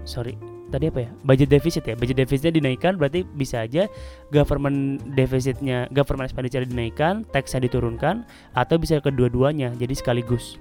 [0.07, 0.37] sorry
[0.75, 3.87] tadi apa ya budget defisit ya budget defisitnya dinaikkan berarti bisa aja
[4.29, 10.59] government defisitnya government expenditure dinaikkan taxnya diturunkan atau bisa kedua-duanya jadi sekaligus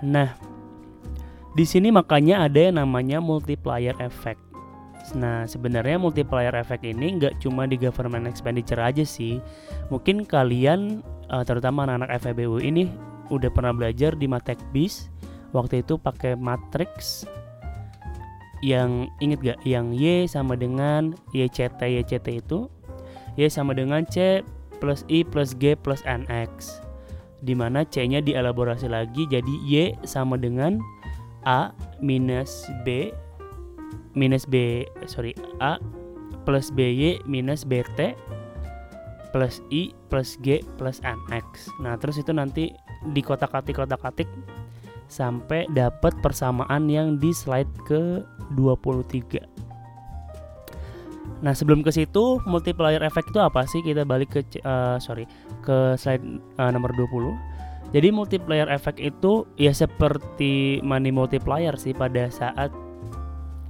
[0.00, 0.32] nah
[1.58, 4.38] Di sini makanya ada yang namanya multiplier effect.
[5.18, 9.42] Nah, sebenarnya multiplier effect ini nggak cuma di government expenditure aja sih.
[9.90, 12.86] Mungkin kalian, uh, terutama anak-anak FEBU ini,
[13.34, 15.10] udah pernah belajar di Matek Bis.
[15.50, 17.26] Waktu itu pakai matrix
[18.64, 19.58] yang inget gak?
[19.62, 22.66] Yang Y sama dengan YCT YCT itu
[23.38, 24.42] Y sama dengan C
[24.82, 26.82] plus I plus G plus NX
[27.38, 30.82] di mana C-nya dielaborasi lagi jadi Y sama dengan
[31.46, 31.70] A
[32.02, 33.14] minus B
[34.18, 35.78] minus B sorry A
[36.42, 38.18] plus BY minus BT
[39.30, 42.74] plus I plus G plus NX nah terus itu nanti
[43.14, 44.26] di kotak-katik kotak-katik
[45.08, 48.22] sampai dapat persamaan yang di slide ke
[48.56, 49.68] 23
[51.38, 53.78] Nah sebelum ke situ multiplier effect itu apa sih?
[53.82, 55.26] Kita balik ke uh, sorry
[55.62, 56.24] ke slide
[56.58, 57.94] uh, nomor 20.
[57.94, 62.68] Jadi multiplier effect itu ya seperti money multiplier sih pada saat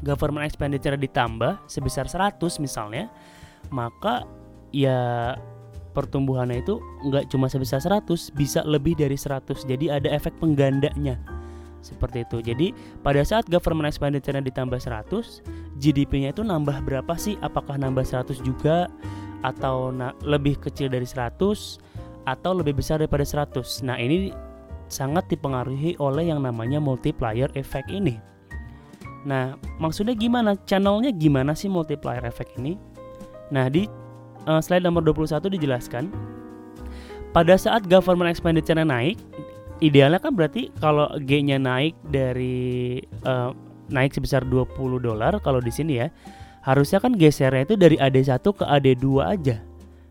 [0.02, 3.12] government expenditure ditambah sebesar 100 misalnya,
[3.70, 4.26] maka
[4.74, 5.34] ya
[5.98, 6.78] pertumbuhannya itu
[7.10, 9.66] nggak cuma sebesar 100, bisa lebih dari 100.
[9.66, 11.18] Jadi ada efek penggandanya
[11.82, 12.38] seperti itu.
[12.38, 12.70] Jadi
[13.02, 15.42] pada saat government expenditure ditambah 100,
[15.82, 17.34] GDP-nya itu nambah berapa sih?
[17.42, 18.86] Apakah nambah 100 juga
[19.42, 19.90] atau
[20.22, 21.34] lebih kecil dari 100
[22.26, 23.82] atau lebih besar daripada 100?
[23.82, 24.30] Nah, ini
[24.86, 28.18] sangat dipengaruhi oleh yang namanya multiplier effect ini.
[29.26, 30.54] Nah, maksudnya gimana?
[30.64, 32.78] Channelnya gimana sih multiplier effect ini?
[33.52, 33.88] Nah, di
[34.48, 36.08] uh, slide nomor 21 dijelaskan
[37.36, 39.20] pada saat government expenditure naik
[39.78, 43.54] idealnya kan berarti kalau G-nya naik dari uh,
[43.88, 46.08] naik sebesar 20 dolar kalau di sini ya.
[46.66, 49.56] Harusnya kan gesernya itu dari AD1 ke AD2 aja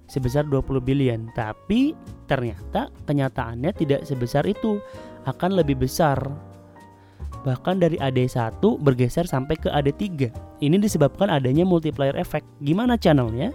[0.09, 1.29] sebesar 20 billion.
[1.35, 1.93] Tapi
[2.25, 4.81] ternyata kenyataannya tidak sebesar itu,
[5.29, 6.17] akan lebih besar.
[7.45, 10.33] Bahkan dari AD1 bergeser sampai ke AD3.
[10.63, 12.47] Ini disebabkan adanya multiplier effect.
[12.63, 13.53] Gimana channelnya?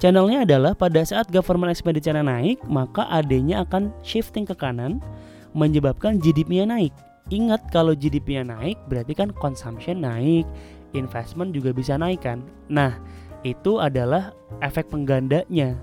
[0.00, 5.04] Channelnya adalah pada saat government expenditure naik, maka AD-nya akan shifting ke kanan
[5.52, 6.96] menyebabkan GDP-nya naik.
[7.28, 10.48] Ingat kalau GDP-nya naik berarti kan consumption naik,
[10.96, 12.40] investment juga bisa naik kan.
[12.72, 12.96] Nah,
[13.44, 14.32] itu adalah
[14.64, 15.76] efek penggandanya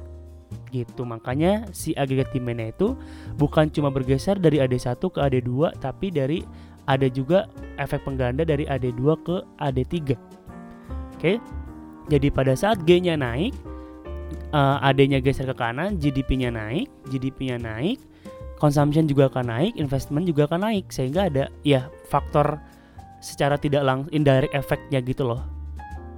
[0.72, 2.96] gitu makanya si agregat demand itu
[3.36, 6.40] bukan cuma bergeser dari AD1 ke AD2 tapi dari
[6.88, 9.96] ada juga efek pengganda dari AD2 ke AD3
[11.20, 11.34] oke
[12.08, 13.52] jadi pada saat G-nya naik
[14.52, 18.00] uh, eh, AD-nya geser ke kanan GDP-nya naik GDP-nya naik
[18.58, 22.58] consumption juga akan naik, investment juga akan naik sehingga ada ya faktor
[23.22, 25.42] secara tidak langsung indirect efeknya gitu loh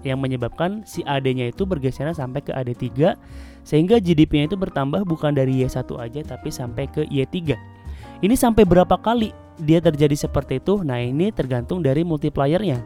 [0.07, 3.19] yang menyebabkan si AD-nya itu bergeser sampai ke AD3
[3.67, 7.59] sehingga GDP-nya itu bertambah bukan dari Y1 aja tapi sampai ke Y3.
[8.23, 10.79] Ini sampai berapa kali dia terjadi seperti itu?
[10.87, 12.79] Nah, ini tergantung dari multipliernya.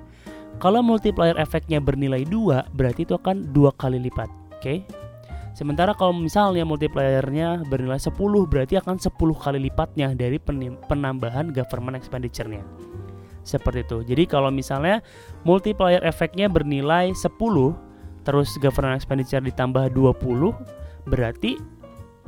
[0.57, 4.29] Kalau multiplier efeknya bernilai 2, berarti itu akan dua kali lipat.
[4.57, 4.61] Oke.
[4.61, 5.02] Okay?
[5.53, 8.09] Sementara kalau misalnya multipliernya bernilai 10
[8.49, 10.41] berarti akan 10 kali lipatnya dari
[10.89, 12.65] penambahan government expenditure-nya.
[13.45, 13.97] Seperti itu.
[14.01, 15.05] Jadi kalau misalnya
[15.45, 17.37] multiplier efeknya bernilai 10
[18.25, 20.55] terus government expenditure ditambah 20
[21.05, 21.61] berarti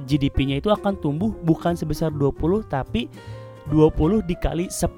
[0.06, 3.08] GDP-nya itu akan tumbuh bukan sebesar 20 tapi
[3.72, 4.92] 20 dikali 10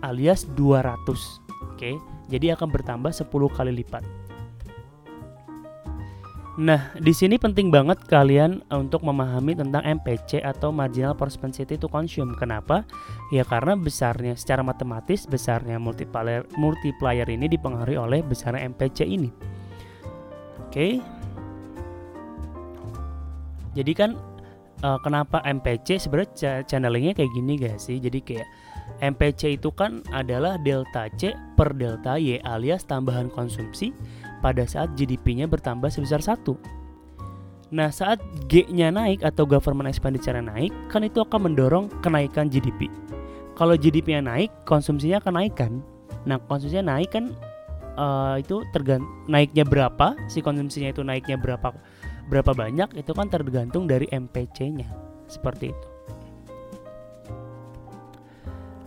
[0.00, 1.74] alias 200.
[1.74, 2.00] Oke.
[2.32, 4.17] Jadi akan bertambah 10 kali lipat.
[6.58, 12.34] Nah, di sini penting banget kalian untuk memahami tentang MPC atau marginal propensity to consume.
[12.34, 12.82] Kenapa?
[13.30, 19.30] Ya karena besarnya secara matematis besarnya multiplier multiplier ini dipengaruhi oleh besarnya MPC ini.
[20.66, 20.74] Oke.
[20.74, 20.92] Okay.
[23.78, 24.18] Jadi kan
[24.82, 28.02] uh, kenapa MPC sebenarnya channelingnya kayak gini guys sih?
[28.02, 28.48] Jadi kayak
[28.98, 33.94] MPC itu kan adalah delta C per delta Y alias tambahan konsumsi
[34.38, 36.58] pada saat GDP-nya bertambah sebesar satu.
[37.68, 38.16] Nah, saat
[38.48, 42.88] G-nya naik atau government expenditure naik, kan itu akan mendorong kenaikan GDP.
[43.58, 45.84] Kalau GDP-nya naik, konsumsinya akan naik kan?
[46.24, 47.36] Nah, konsumsinya naik kan
[48.00, 51.76] uh, itu tergantung naiknya berapa, si konsumsinya itu naiknya berapa
[52.28, 54.88] berapa banyak itu kan tergantung dari MPC-nya.
[55.28, 55.88] Seperti itu.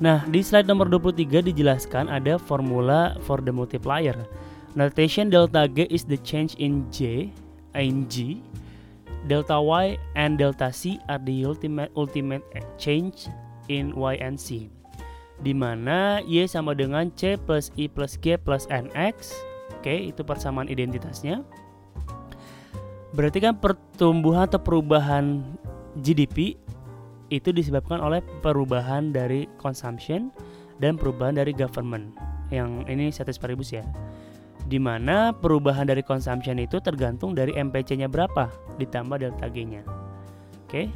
[0.01, 4.17] Nah, di slide nomor 23 dijelaskan ada formula for the multiplier.
[4.71, 7.27] Notation delta G is the change in J
[7.75, 8.39] in G.
[9.27, 12.39] Delta Y and delta C are the ultimate ultimate
[12.79, 13.27] change
[13.67, 14.71] in Y and C.
[15.43, 19.35] Di mana Y sama dengan C plus I plus G plus NX.
[19.75, 21.43] Oke, itu persamaan identitasnya.
[23.11, 25.43] Berarti kan pertumbuhan atau perubahan
[25.99, 26.55] GDP
[27.27, 30.31] itu disebabkan oleh perubahan dari consumption
[30.79, 32.15] dan perubahan dari government.
[32.55, 33.83] Yang ini status paribus ya.
[34.71, 38.47] Di mana perubahan dari consumption itu tergantung dari MPC-nya berapa
[38.79, 39.83] ditambah delta G-nya.
[40.63, 40.87] Oke.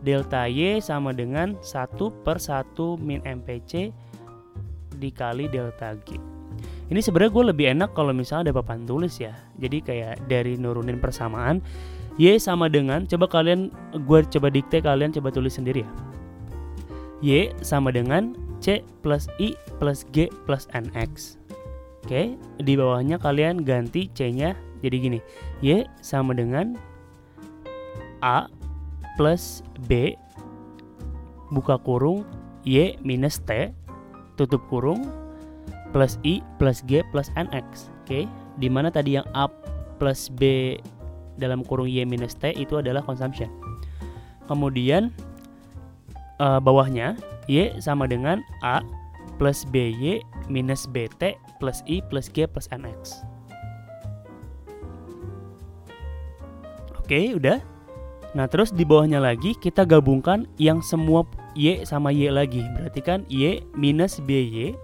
[0.00, 2.64] Delta Y sama dengan 1 per 1
[2.96, 3.92] min MPC
[4.96, 6.16] dikali delta G.
[6.88, 9.36] Ini sebenarnya gue lebih enak kalau misalnya ada papan tulis ya.
[9.60, 11.60] Jadi kayak dari nurunin persamaan
[12.16, 15.90] Y sama dengan coba kalian gue coba dikte kalian coba tulis sendiri ya.
[17.20, 21.39] Y sama dengan C plus I plus G plus NX.
[22.00, 25.18] Oke, di bawahnya kalian ganti C-nya jadi gini.
[25.60, 26.76] Y sama dengan
[28.24, 28.48] A
[29.16, 30.16] plus B
[31.52, 32.24] buka kurung
[32.64, 33.72] Y minus T
[34.40, 35.08] tutup kurung
[35.92, 37.92] plus I plus G plus NX.
[38.04, 38.24] Oke,
[38.56, 39.48] di mana tadi yang A
[40.00, 40.76] plus B
[41.36, 43.52] dalam kurung Y minus T itu adalah consumption.
[44.48, 45.12] Kemudian
[46.40, 48.80] uh, bawahnya Y sama dengan A
[49.40, 50.20] plus BY
[50.52, 53.22] minus BT plus I plus G plus NX.
[56.96, 57.60] Oke, udah.
[58.32, 61.26] Nah, terus di bawahnya lagi kita gabungkan yang semua
[61.58, 62.62] Y sama Y lagi.
[62.78, 64.78] Berarti kan Y minus BY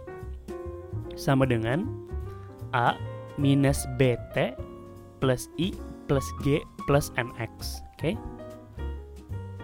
[1.15, 1.87] sama dengan
[2.75, 2.99] A
[3.39, 4.59] minus BT
[5.23, 5.71] plus I
[6.11, 6.61] plus G
[6.91, 7.81] plus NX.
[7.95, 8.19] Oke.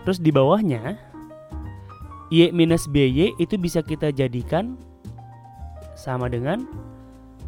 [0.06, 0.94] Terus di bawahnya
[2.30, 4.78] Y minus BY itu bisa kita jadikan
[5.98, 6.64] sama dengan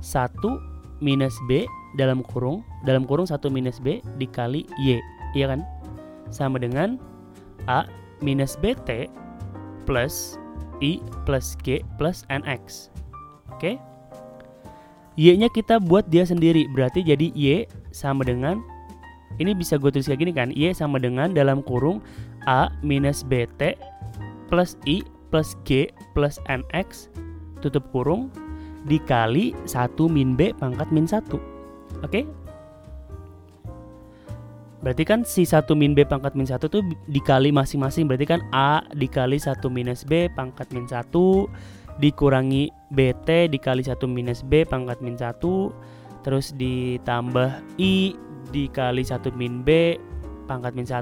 [0.05, 1.65] 1 minus B
[1.97, 5.01] dalam kurung dalam kurung 1 minus B dikali Y.
[5.33, 5.65] Iya kan?
[6.29, 7.01] Sama dengan
[7.65, 7.89] A
[8.21, 9.09] minus BT
[9.89, 10.37] plus
[10.85, 12.93] I plus G plus NX.
[13.49, 13.81] Oke.
[15.15, 18.59] Y-nya kita buat dia sendiri, berarti jadi Y sama dengan
[19.39, 22.03] ini bisa gue tulis kayak gini kan, Y sama dengan dalam kurung
[22.51, 23.79] A minus BT
[24.51, 27.15] plus I plus G plus NX
[27.63, 28.29] tutup kurung
[28.85, 31.25] dikali 1 min B pangkat min 1.
[31.33, 31.41] Oke?
[32.05, 32.25] Okay?
[34.85, 38.85] Berarti kan si 1 min B pangkat min 1 tuh dikali masing-masing Berarti kan A
[38.93, 41.09] dikali 1 minus B pangkat min 1
[42.05, 45.41] Dikurangi BT dikali 1 minus B pangkat min 1
[46.21, 48.13] Terus ditambah I
[48.53, 49.97] dikali 1 min B
[50.45, 51.01] pangkat min 1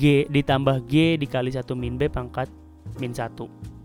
[0.00, 2.48] G ditambah G dikali 1 min B pangkat
[3.04, 3.36] min 1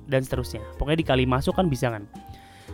[0.07, 2.07] Dan seterusnya Pokoknya dikali masuk kan bisa kan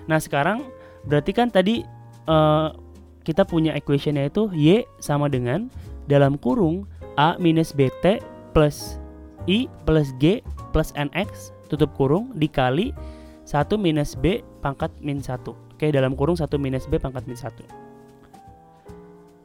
[0.09, 0.65] Nah sekarang
[1.05, 1.85] berarti kan tadi
[2.25, 2.73] uh,
[3.21, 5.69] kita punya equationnya itu Y sama dengan
[6.09, 8.17] dalam kurung A minus BT
[8.57, 8.97] plus
[9.45, 10.41] I plus G
[10.73, 12.89] plus NX tutup kurung dikali
[13.45, 17.89] 1 minus B pangkat min 1 Oke dalam kurung 1 minus B pangkat min 1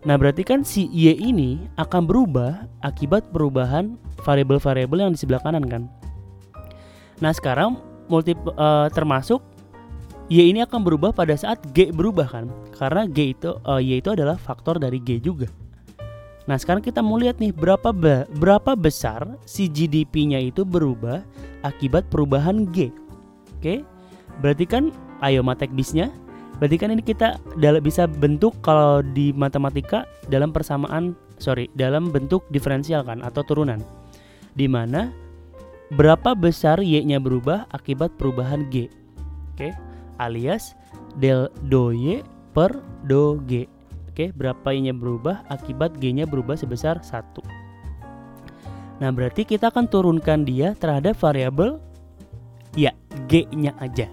[0.05, 5.64] Nah berarti kan si Y ini akan berubah akibat perubahan variabel-variabel yang di sebelah kanan
[5.64, 5.88] kan.
[7.24, 7.81] Nah sekarang
[8.12, 9.40] multi, uh, termasuk
[10.32, 14.08] Y ini akan berubah pada saat G berubah kan Karena G itu uh, Y itu
[14.16, 15.52] adalah faktor dari G juga
[16.44, 21.24] Nah sekarang kita mau lihat nih berapa be berapa besar si GDP-nya itu berubah
[21.64, 22.92] akibat perubahan G.
[23.56, 23.80] Oke,
[24.44, 24.92] berarti kan
[25.24, 26.12] ayo matek bisnya.
[26.60, 27.40] Berarti kan ini kita
[27.82, 33.80] bisa bentuk kalau di matematika dalam persamaan sorry dalam bentuk diferensial kan atau turunan.
[34.54, 35.10] Di mana
[35.96, 38.87] berapa besar y-nya berubah akibat perubahan g.
[39.56, 39.72] Oke,
[40.18, 40.77] alias
[41.18, 42.22] del do y
[42.55, 43.66] per do g.
[44.14, 47.42] Oke, berapa Y-nya berubah akibat G-nya berubah sebesar 1.
[49.02, 51.83] Nah, berarti kita akan turunkan dia terhadap variabel
[52.79, 52.94] ya,
[53.27, 54.06] G-nya aja.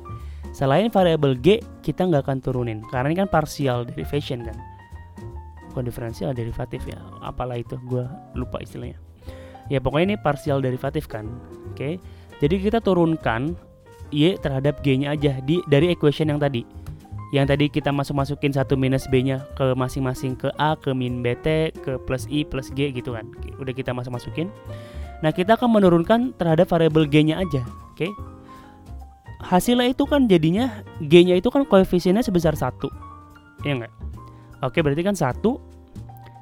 [0.58, 4.58] Selain variabel G, kita nggak akan turunin karena ini kan partial derivation kan.
[5.70, 8.02] Bukan diferensial derivatif ya, apalah itu, gue
[8.34, 8.98] lupa istilahnya.
[9.70, 11.30] Ya pokoknya ini partial derivatif kan.
[11.72, 12.02] Oke.
[12.42, 13.54] Jadi kita turunkan
[14.12, 16.68] Y terhadap G-nya aja di dari equation yang tadi.
[17.32, 21.24] Yang tadi kita masuk masukin satu minus b nya ke masing-masing ke a ke min
[21.24, 23.24] bt ke plus i plus g gitu kan.
[23.56, 24.52] Udah kita masuk masukin
[25.22, 27.62] nah kita akan menurunkan terhadap variabel g nya aja
[27.94, 28.10] oke?
[29.42, 32.90] Hasilnya itu kan jadinya g nya itu kan koefisiennya sebesar satu
[33.62, 33.94] ya enggak
[34.60, 35.62] oke berarti kan satu.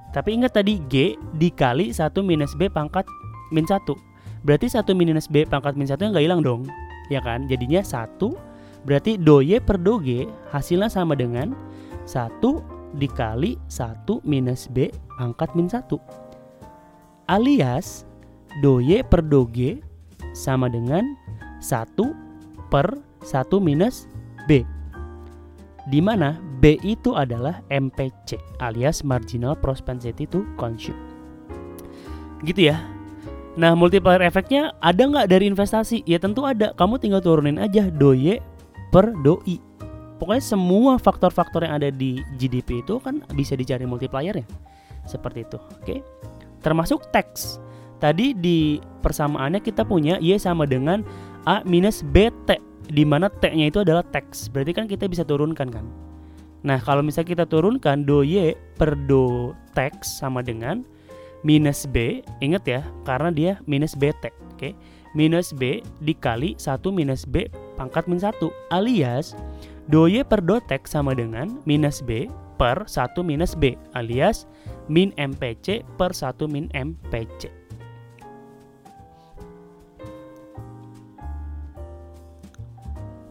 [0.10, 3.06] Tapi ingat tadi g dikali satu minus b pangkat
[3.54, 3.94] min satu.
[4.42, 6.66] Berarti satu minus b pangkat min satu nggak hilang dong
[7.10, 8.38] ya kan jadinya satu
[8.88, 11.52] Berarti do Y per do G hasilnya sama dengan
[12.08, 12.40] 1
[12.96, 14.88] dikali 1 minus B
[15.20, 15.84] angkat min 1.
[17.28, 18.08] Alias
[18.64, 19.84] do Y per do G
[20.32, 21.04] sama dengan
[21.60, 22.88] 1 per
[23.22, 24.08] 1 minus
[24.48, 24.64] B.
[25.90, 30.98] Di mana B itu adalah MPC alias marginal propensity to consume.
[32.46, 32.78] Gitu ya.
[33.60, 36.08] Nah, multiplier efeknya ada nggak dari investasi?
[36.08, 36.72] Ya tentu ada.
[36.80, 38.40] Kamu tinggal turunin aja do Y
[38.88, 39.60] per doi.
[40.16, 44.48] Pokoknya semua faktor-faktor yang ada di GDP itu kan bisa dicari multipliernya.
[45.04, 45.60] Seperti itu.
[45.76, 46.00] Oke.
[46.64, 47.60] Termasuk tax.
[48.00, 51.04] Tadi di persamaannya kita punya Y sama dengan
[51.44, 52.64] A minus BT
[52.96, 54.48] di mana T-nya itu adalah tax.
[54.48, 55.84] Berarti kan kita bisa turunkan kan.
[56.64, 60.88] Nah, kalau misalnya kita turunkan do Y per do tax sama dengan
[61.42, 64.58] minus B, ingat ya, karena dia minus BT, oke?
[64.60, 64.74] Okay?
[65.18, 68.30] Minus B dikali 1 minus B pangkat min 1
[68.70, 69.34] alias
[69.90, 72.30] do Y per do tax sama dengan minus B
[72.62, 74.46] per 1 minus B alias
[74.86, 77.50] min MPC per 1 min MPC.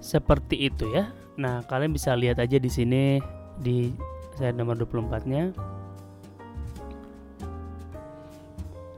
[0.03, 1.15] Seperti itu ya.
[1.39, 3.21] Nah, kalian bisa lihat aja di sini
[3.61, 3.93] di
[4.35, 5.53] slide nomor 24-nya.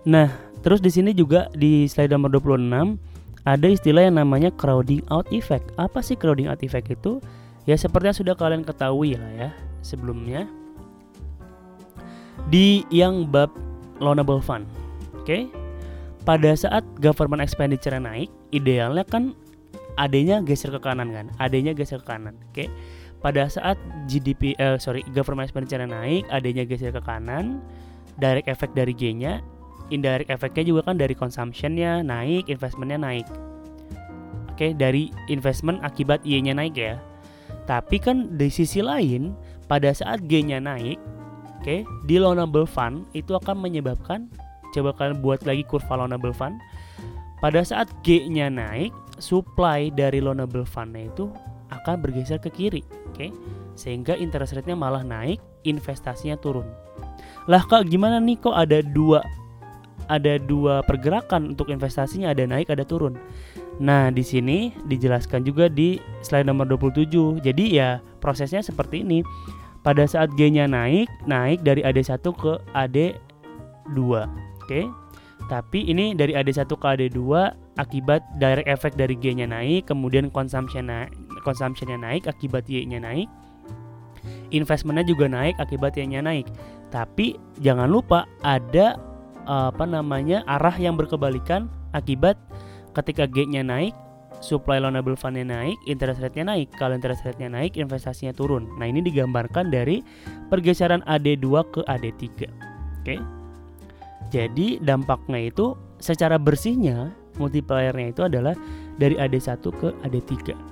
[0.07, 0.33] Nah,
[0.65, 2.97] terus di sini juga di slide nomor 26
[3.45, 5.73] ada istilah yang namanya crowding out effect.
[5.81, 7.21] Apa sih crowding out effect itu?
[7.69, 9.51] Ya seperti yang sudah kalian ketahui lah ya
[9.85, 10.49] sebelumnya.
[12.49, 13.53] Di yang bab
[14.01, 14.65] loanable fund.
[15.17, 15.49] Oke.
[16.21, 19.33] Pada saat government expenditure naik, idealnya kan
[20.01, 22.65] adanya geser ke kanan kan adanya geser ke kanan oke
[23.21, 23.77] pada saat
[24.09, 27.61] GDP eh, sorry government expenditure naik adanya geser ke kanan
[28.17, 29.45] direct effect dari G-nya
[29.91, 33.27] indirect effectnya juga kan dari consumptionnya naik investmentnya naik
[34.51, 36.97] oke dari investment akibat Y-nya naik ya
[37.69, 39.37] tapi kan di sisi lain
[39.71, 40.99] pada saat G-nya naik
[41.61, 44.27] oke okay, di loanable fund itu akan menyebabkan
[44.75, 46.59] coba kalian buat lagi kurva loanable fund
[47.39, 51.29] pada saat G-nya naik supply dari loanable fundnya itu
[51.71, 53.15] akan bergeser ke kiri, oke?
[53.15, 53.31] Okay?
[53.79, 56.67] Sehingga interest rate-nya malah naik, investasinya turun.
[57.47, 59.23] Lah kak gimana nih kok ada dua
[60.11, 63.15] ada dua pergerakan untuk investasinya ada naik ada turun.
[63.81, 67.41] Nah, di sini dijelaskan juga di slide nomor 27.
[67.41, 69.23] Jadi ya prosesnya seperti ini.
[69.81, 73.99] Pada saat G-nya naik, naik dari AD1 ke AD2.
[74.61, 74.85] Oke.
[75.49, 77.19] Tapi ini dari AD1 ke AD2
[77.81, 81.11] akibat direct effect dari G-nya naik, kemudian consumption naik,
[81.43, 83.27] consumptionnya naik akibat Y-nya naik,
[84.53, 86.47] investmentnya juga naik akibat Y-nya naik.
[86.93, 89.01] Tapi jangan lupa ada
[89.49, 92.37] apa namanya arah yang berkebalikan akibat
[92.97, 93.95] ketika G-nya naik,
[94.43, 96.73] supply loanable fund-nya naik, interest rate-nya naik.
[96.81, 98.67] Kalau interest rate-nya naik, investasinya turun.
[98.81, 100.03] Nah, ini digambarkan dari
[100.49, 102.27] pergeseran AD2 ke AD3.
[102.27, 102.41] Oke.
[103.05, 103.19] Okay?
[104.31, 108.55] Jadi dampaknya itu secara bersihnya multipliernya itu adalah
[108.97, 110.71] dari AD1 ke AD3.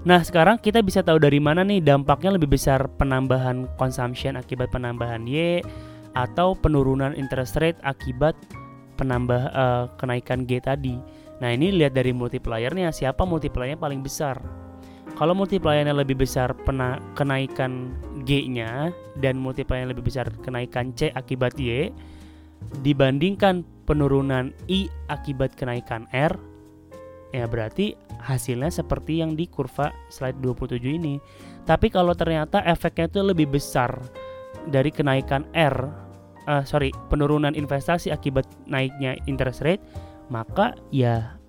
[0.00, 5.28] Nah, sekarang kita bisa tahu dari mana nih dampaknya lebih besar penambahan consumption akibat penambahan
[5.28, 5.60] Y
[6.14, 8.34] atau penurunan interest rate akibat
[8.98, 11.00] penambah uh, kenaikan G tadi.
[11.40, 14.36] Nah, ini lihat dari multipliernya siapa multipliernya paling besar.
[15.16, 17.96] Kalau multipliernya lebih besar pena kenaikan
[18.28, 21.92] G-nya dan multipliernya lebih besar kenaikan C akibat Y
[22.84, 26.36] dibandingkan penurunan I akibat kenaikan R
[27.30, 31.16] ya berarti hasilnya seperti yang di kurva slide 27 ini.
[31.64, 33.96] Tapi kalau ternyata efeknya itu lebih besar
[34.68, 35.88] dari kenaikan R,
[36.44, 39.80] uh, sorry penurunan investasi akibat naiknya interest rate,
[40.28, 41.40] maka ya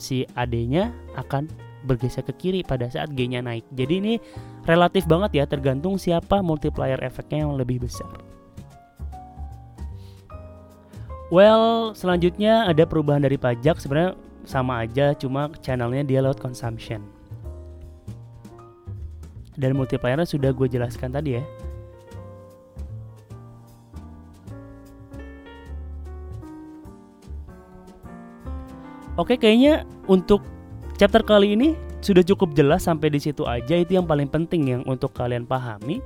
[0.00, 1.48] si AD-nya akan
[1.86, 3.62] bergeser ke kiri pada saat G-nya naik.
[3.72, 4.14] Jadi ini
[4.66, 8.10] relatif banget ya tergantung siapa multiplier efeknya yang lebih besar.
[11.26, 14.14] Well, selanjutnya ada perubahan dari pajak sebenarnya
[14.46, 17.02] sama aja cuma channelnya dia lewat consumption.
[19.58, 21.44] Dan multipliernya sudah gue jelaskan tadi ya.
[29.16, 30.44] Oke, kayaknya untuk
[31.00, 31.72] chapter kali ini
[32.04, 36.04] sudah cukup jelas sampai di situ aja itu yang paling penting yang untuk kalian pahami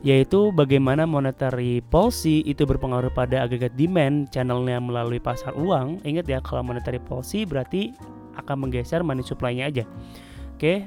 [0.00, 6.00] yaitu bagaimana monetary policy itu berpengaruh pada agregat demand channelnya melalui pasar uang.
[6.06, 7.92] Ingat ya kalau monetary policy berarti
[8.38, 9.84] akan menggeser money supply-nya aja.
[10.54, 10.86] Oke,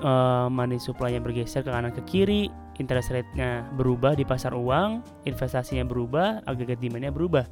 [0.00, 2.48] uh, money supply-nya bergeser ke kanan ke kiri,
[2.80, 7.44] interest rate-nya berubah di pasar uang, investasinya berubah, agregat demand-nya berubah.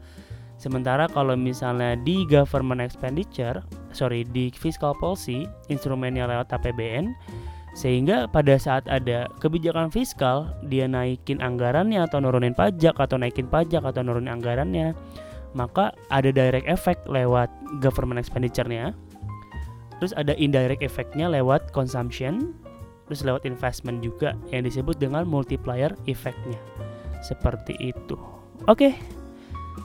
[0.58, 3.62] Sementara kalau misalnya di government expenditure,
[3.94, 7.14] sorry di fiscal policy, instrumennya lewat APBN,
[7.78, 13.86] sehingga pada saat ada kebijakan fiskal, dia naikin anggarannya atau nurunin pajak atau naikin pajak
[13.86, 14.98] atau nurunin anggarannya,
[15.54, 17.46] maka ada direct effect lewat
[17.78, 18.98] government expenditure-nya.
[20.02, 22.54] Terus ada indirect effect-nya lewat consumption,
[23.06, 26.58] terus lewat investment juga yang disebut dengan multiplier effect-nya.
[27.22, 28.18] Seperti itu.
[28.66, 29.17] Oke.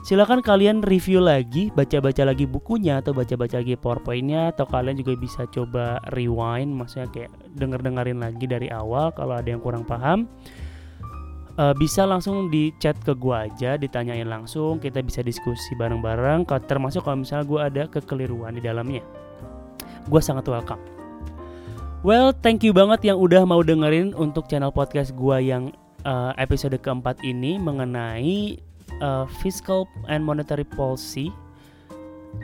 [0.02, 5.46] Silakan kalian review lagi, baca-baca lagi bukunya atau baca-baca lagi powerpointnya atau kalian juga bisa
[5.52, 10.26] coba rewind, maksudnya kayak denger-dengerin lagi dari awal kalau ada yang kurang paham.
[11.54, 16.42] Uh, bisa langsung di chat ke gua aja, ditanyain langsung, kita bisa diskusi bareng-bareng.
[16.66, 19.06] Termasuk kalau misalnya gua ada kekeliruan di dalamnya,
[20.10, 20.82] gua sangat welcome.
[22.02, 25.70] Well, thank you banget yang udah mau dengerin untuk channel podcast gua yang
[26.02, 28.58] uh, episode keempat ini mengenai
[29.00, 31.32] uh, fiscal and monetary policy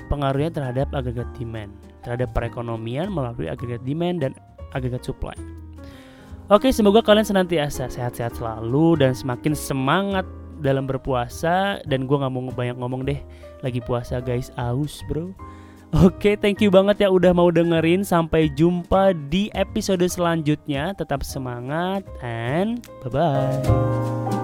[0.07, 1.75] pengaruhnya terhadap agregat demand,
[2.07, 4.33] terhadap perekonomian melalui agregat demand dan
[4.75, 5.35] agregat supply.
[6.51, 10.27] Oke, semoga kalian senantiasa sehat-sehat selalu dan semakin semangat
[10.59, 11.79] dalam berpuasa.
[11.87, 13.23] Dan gue nggak mau banyak ngomong deh
[13.63, 14.51] lagi puasa guys.
[14.59, 15.31] Aus bro.
[15.91, 18.03] Oke thank you banget ya udah mau dengerin.
[18.03, 20.91] Sampai jumpa di episode selanjutnya.
[20.95, 24.40] Tetap semangat and bye bye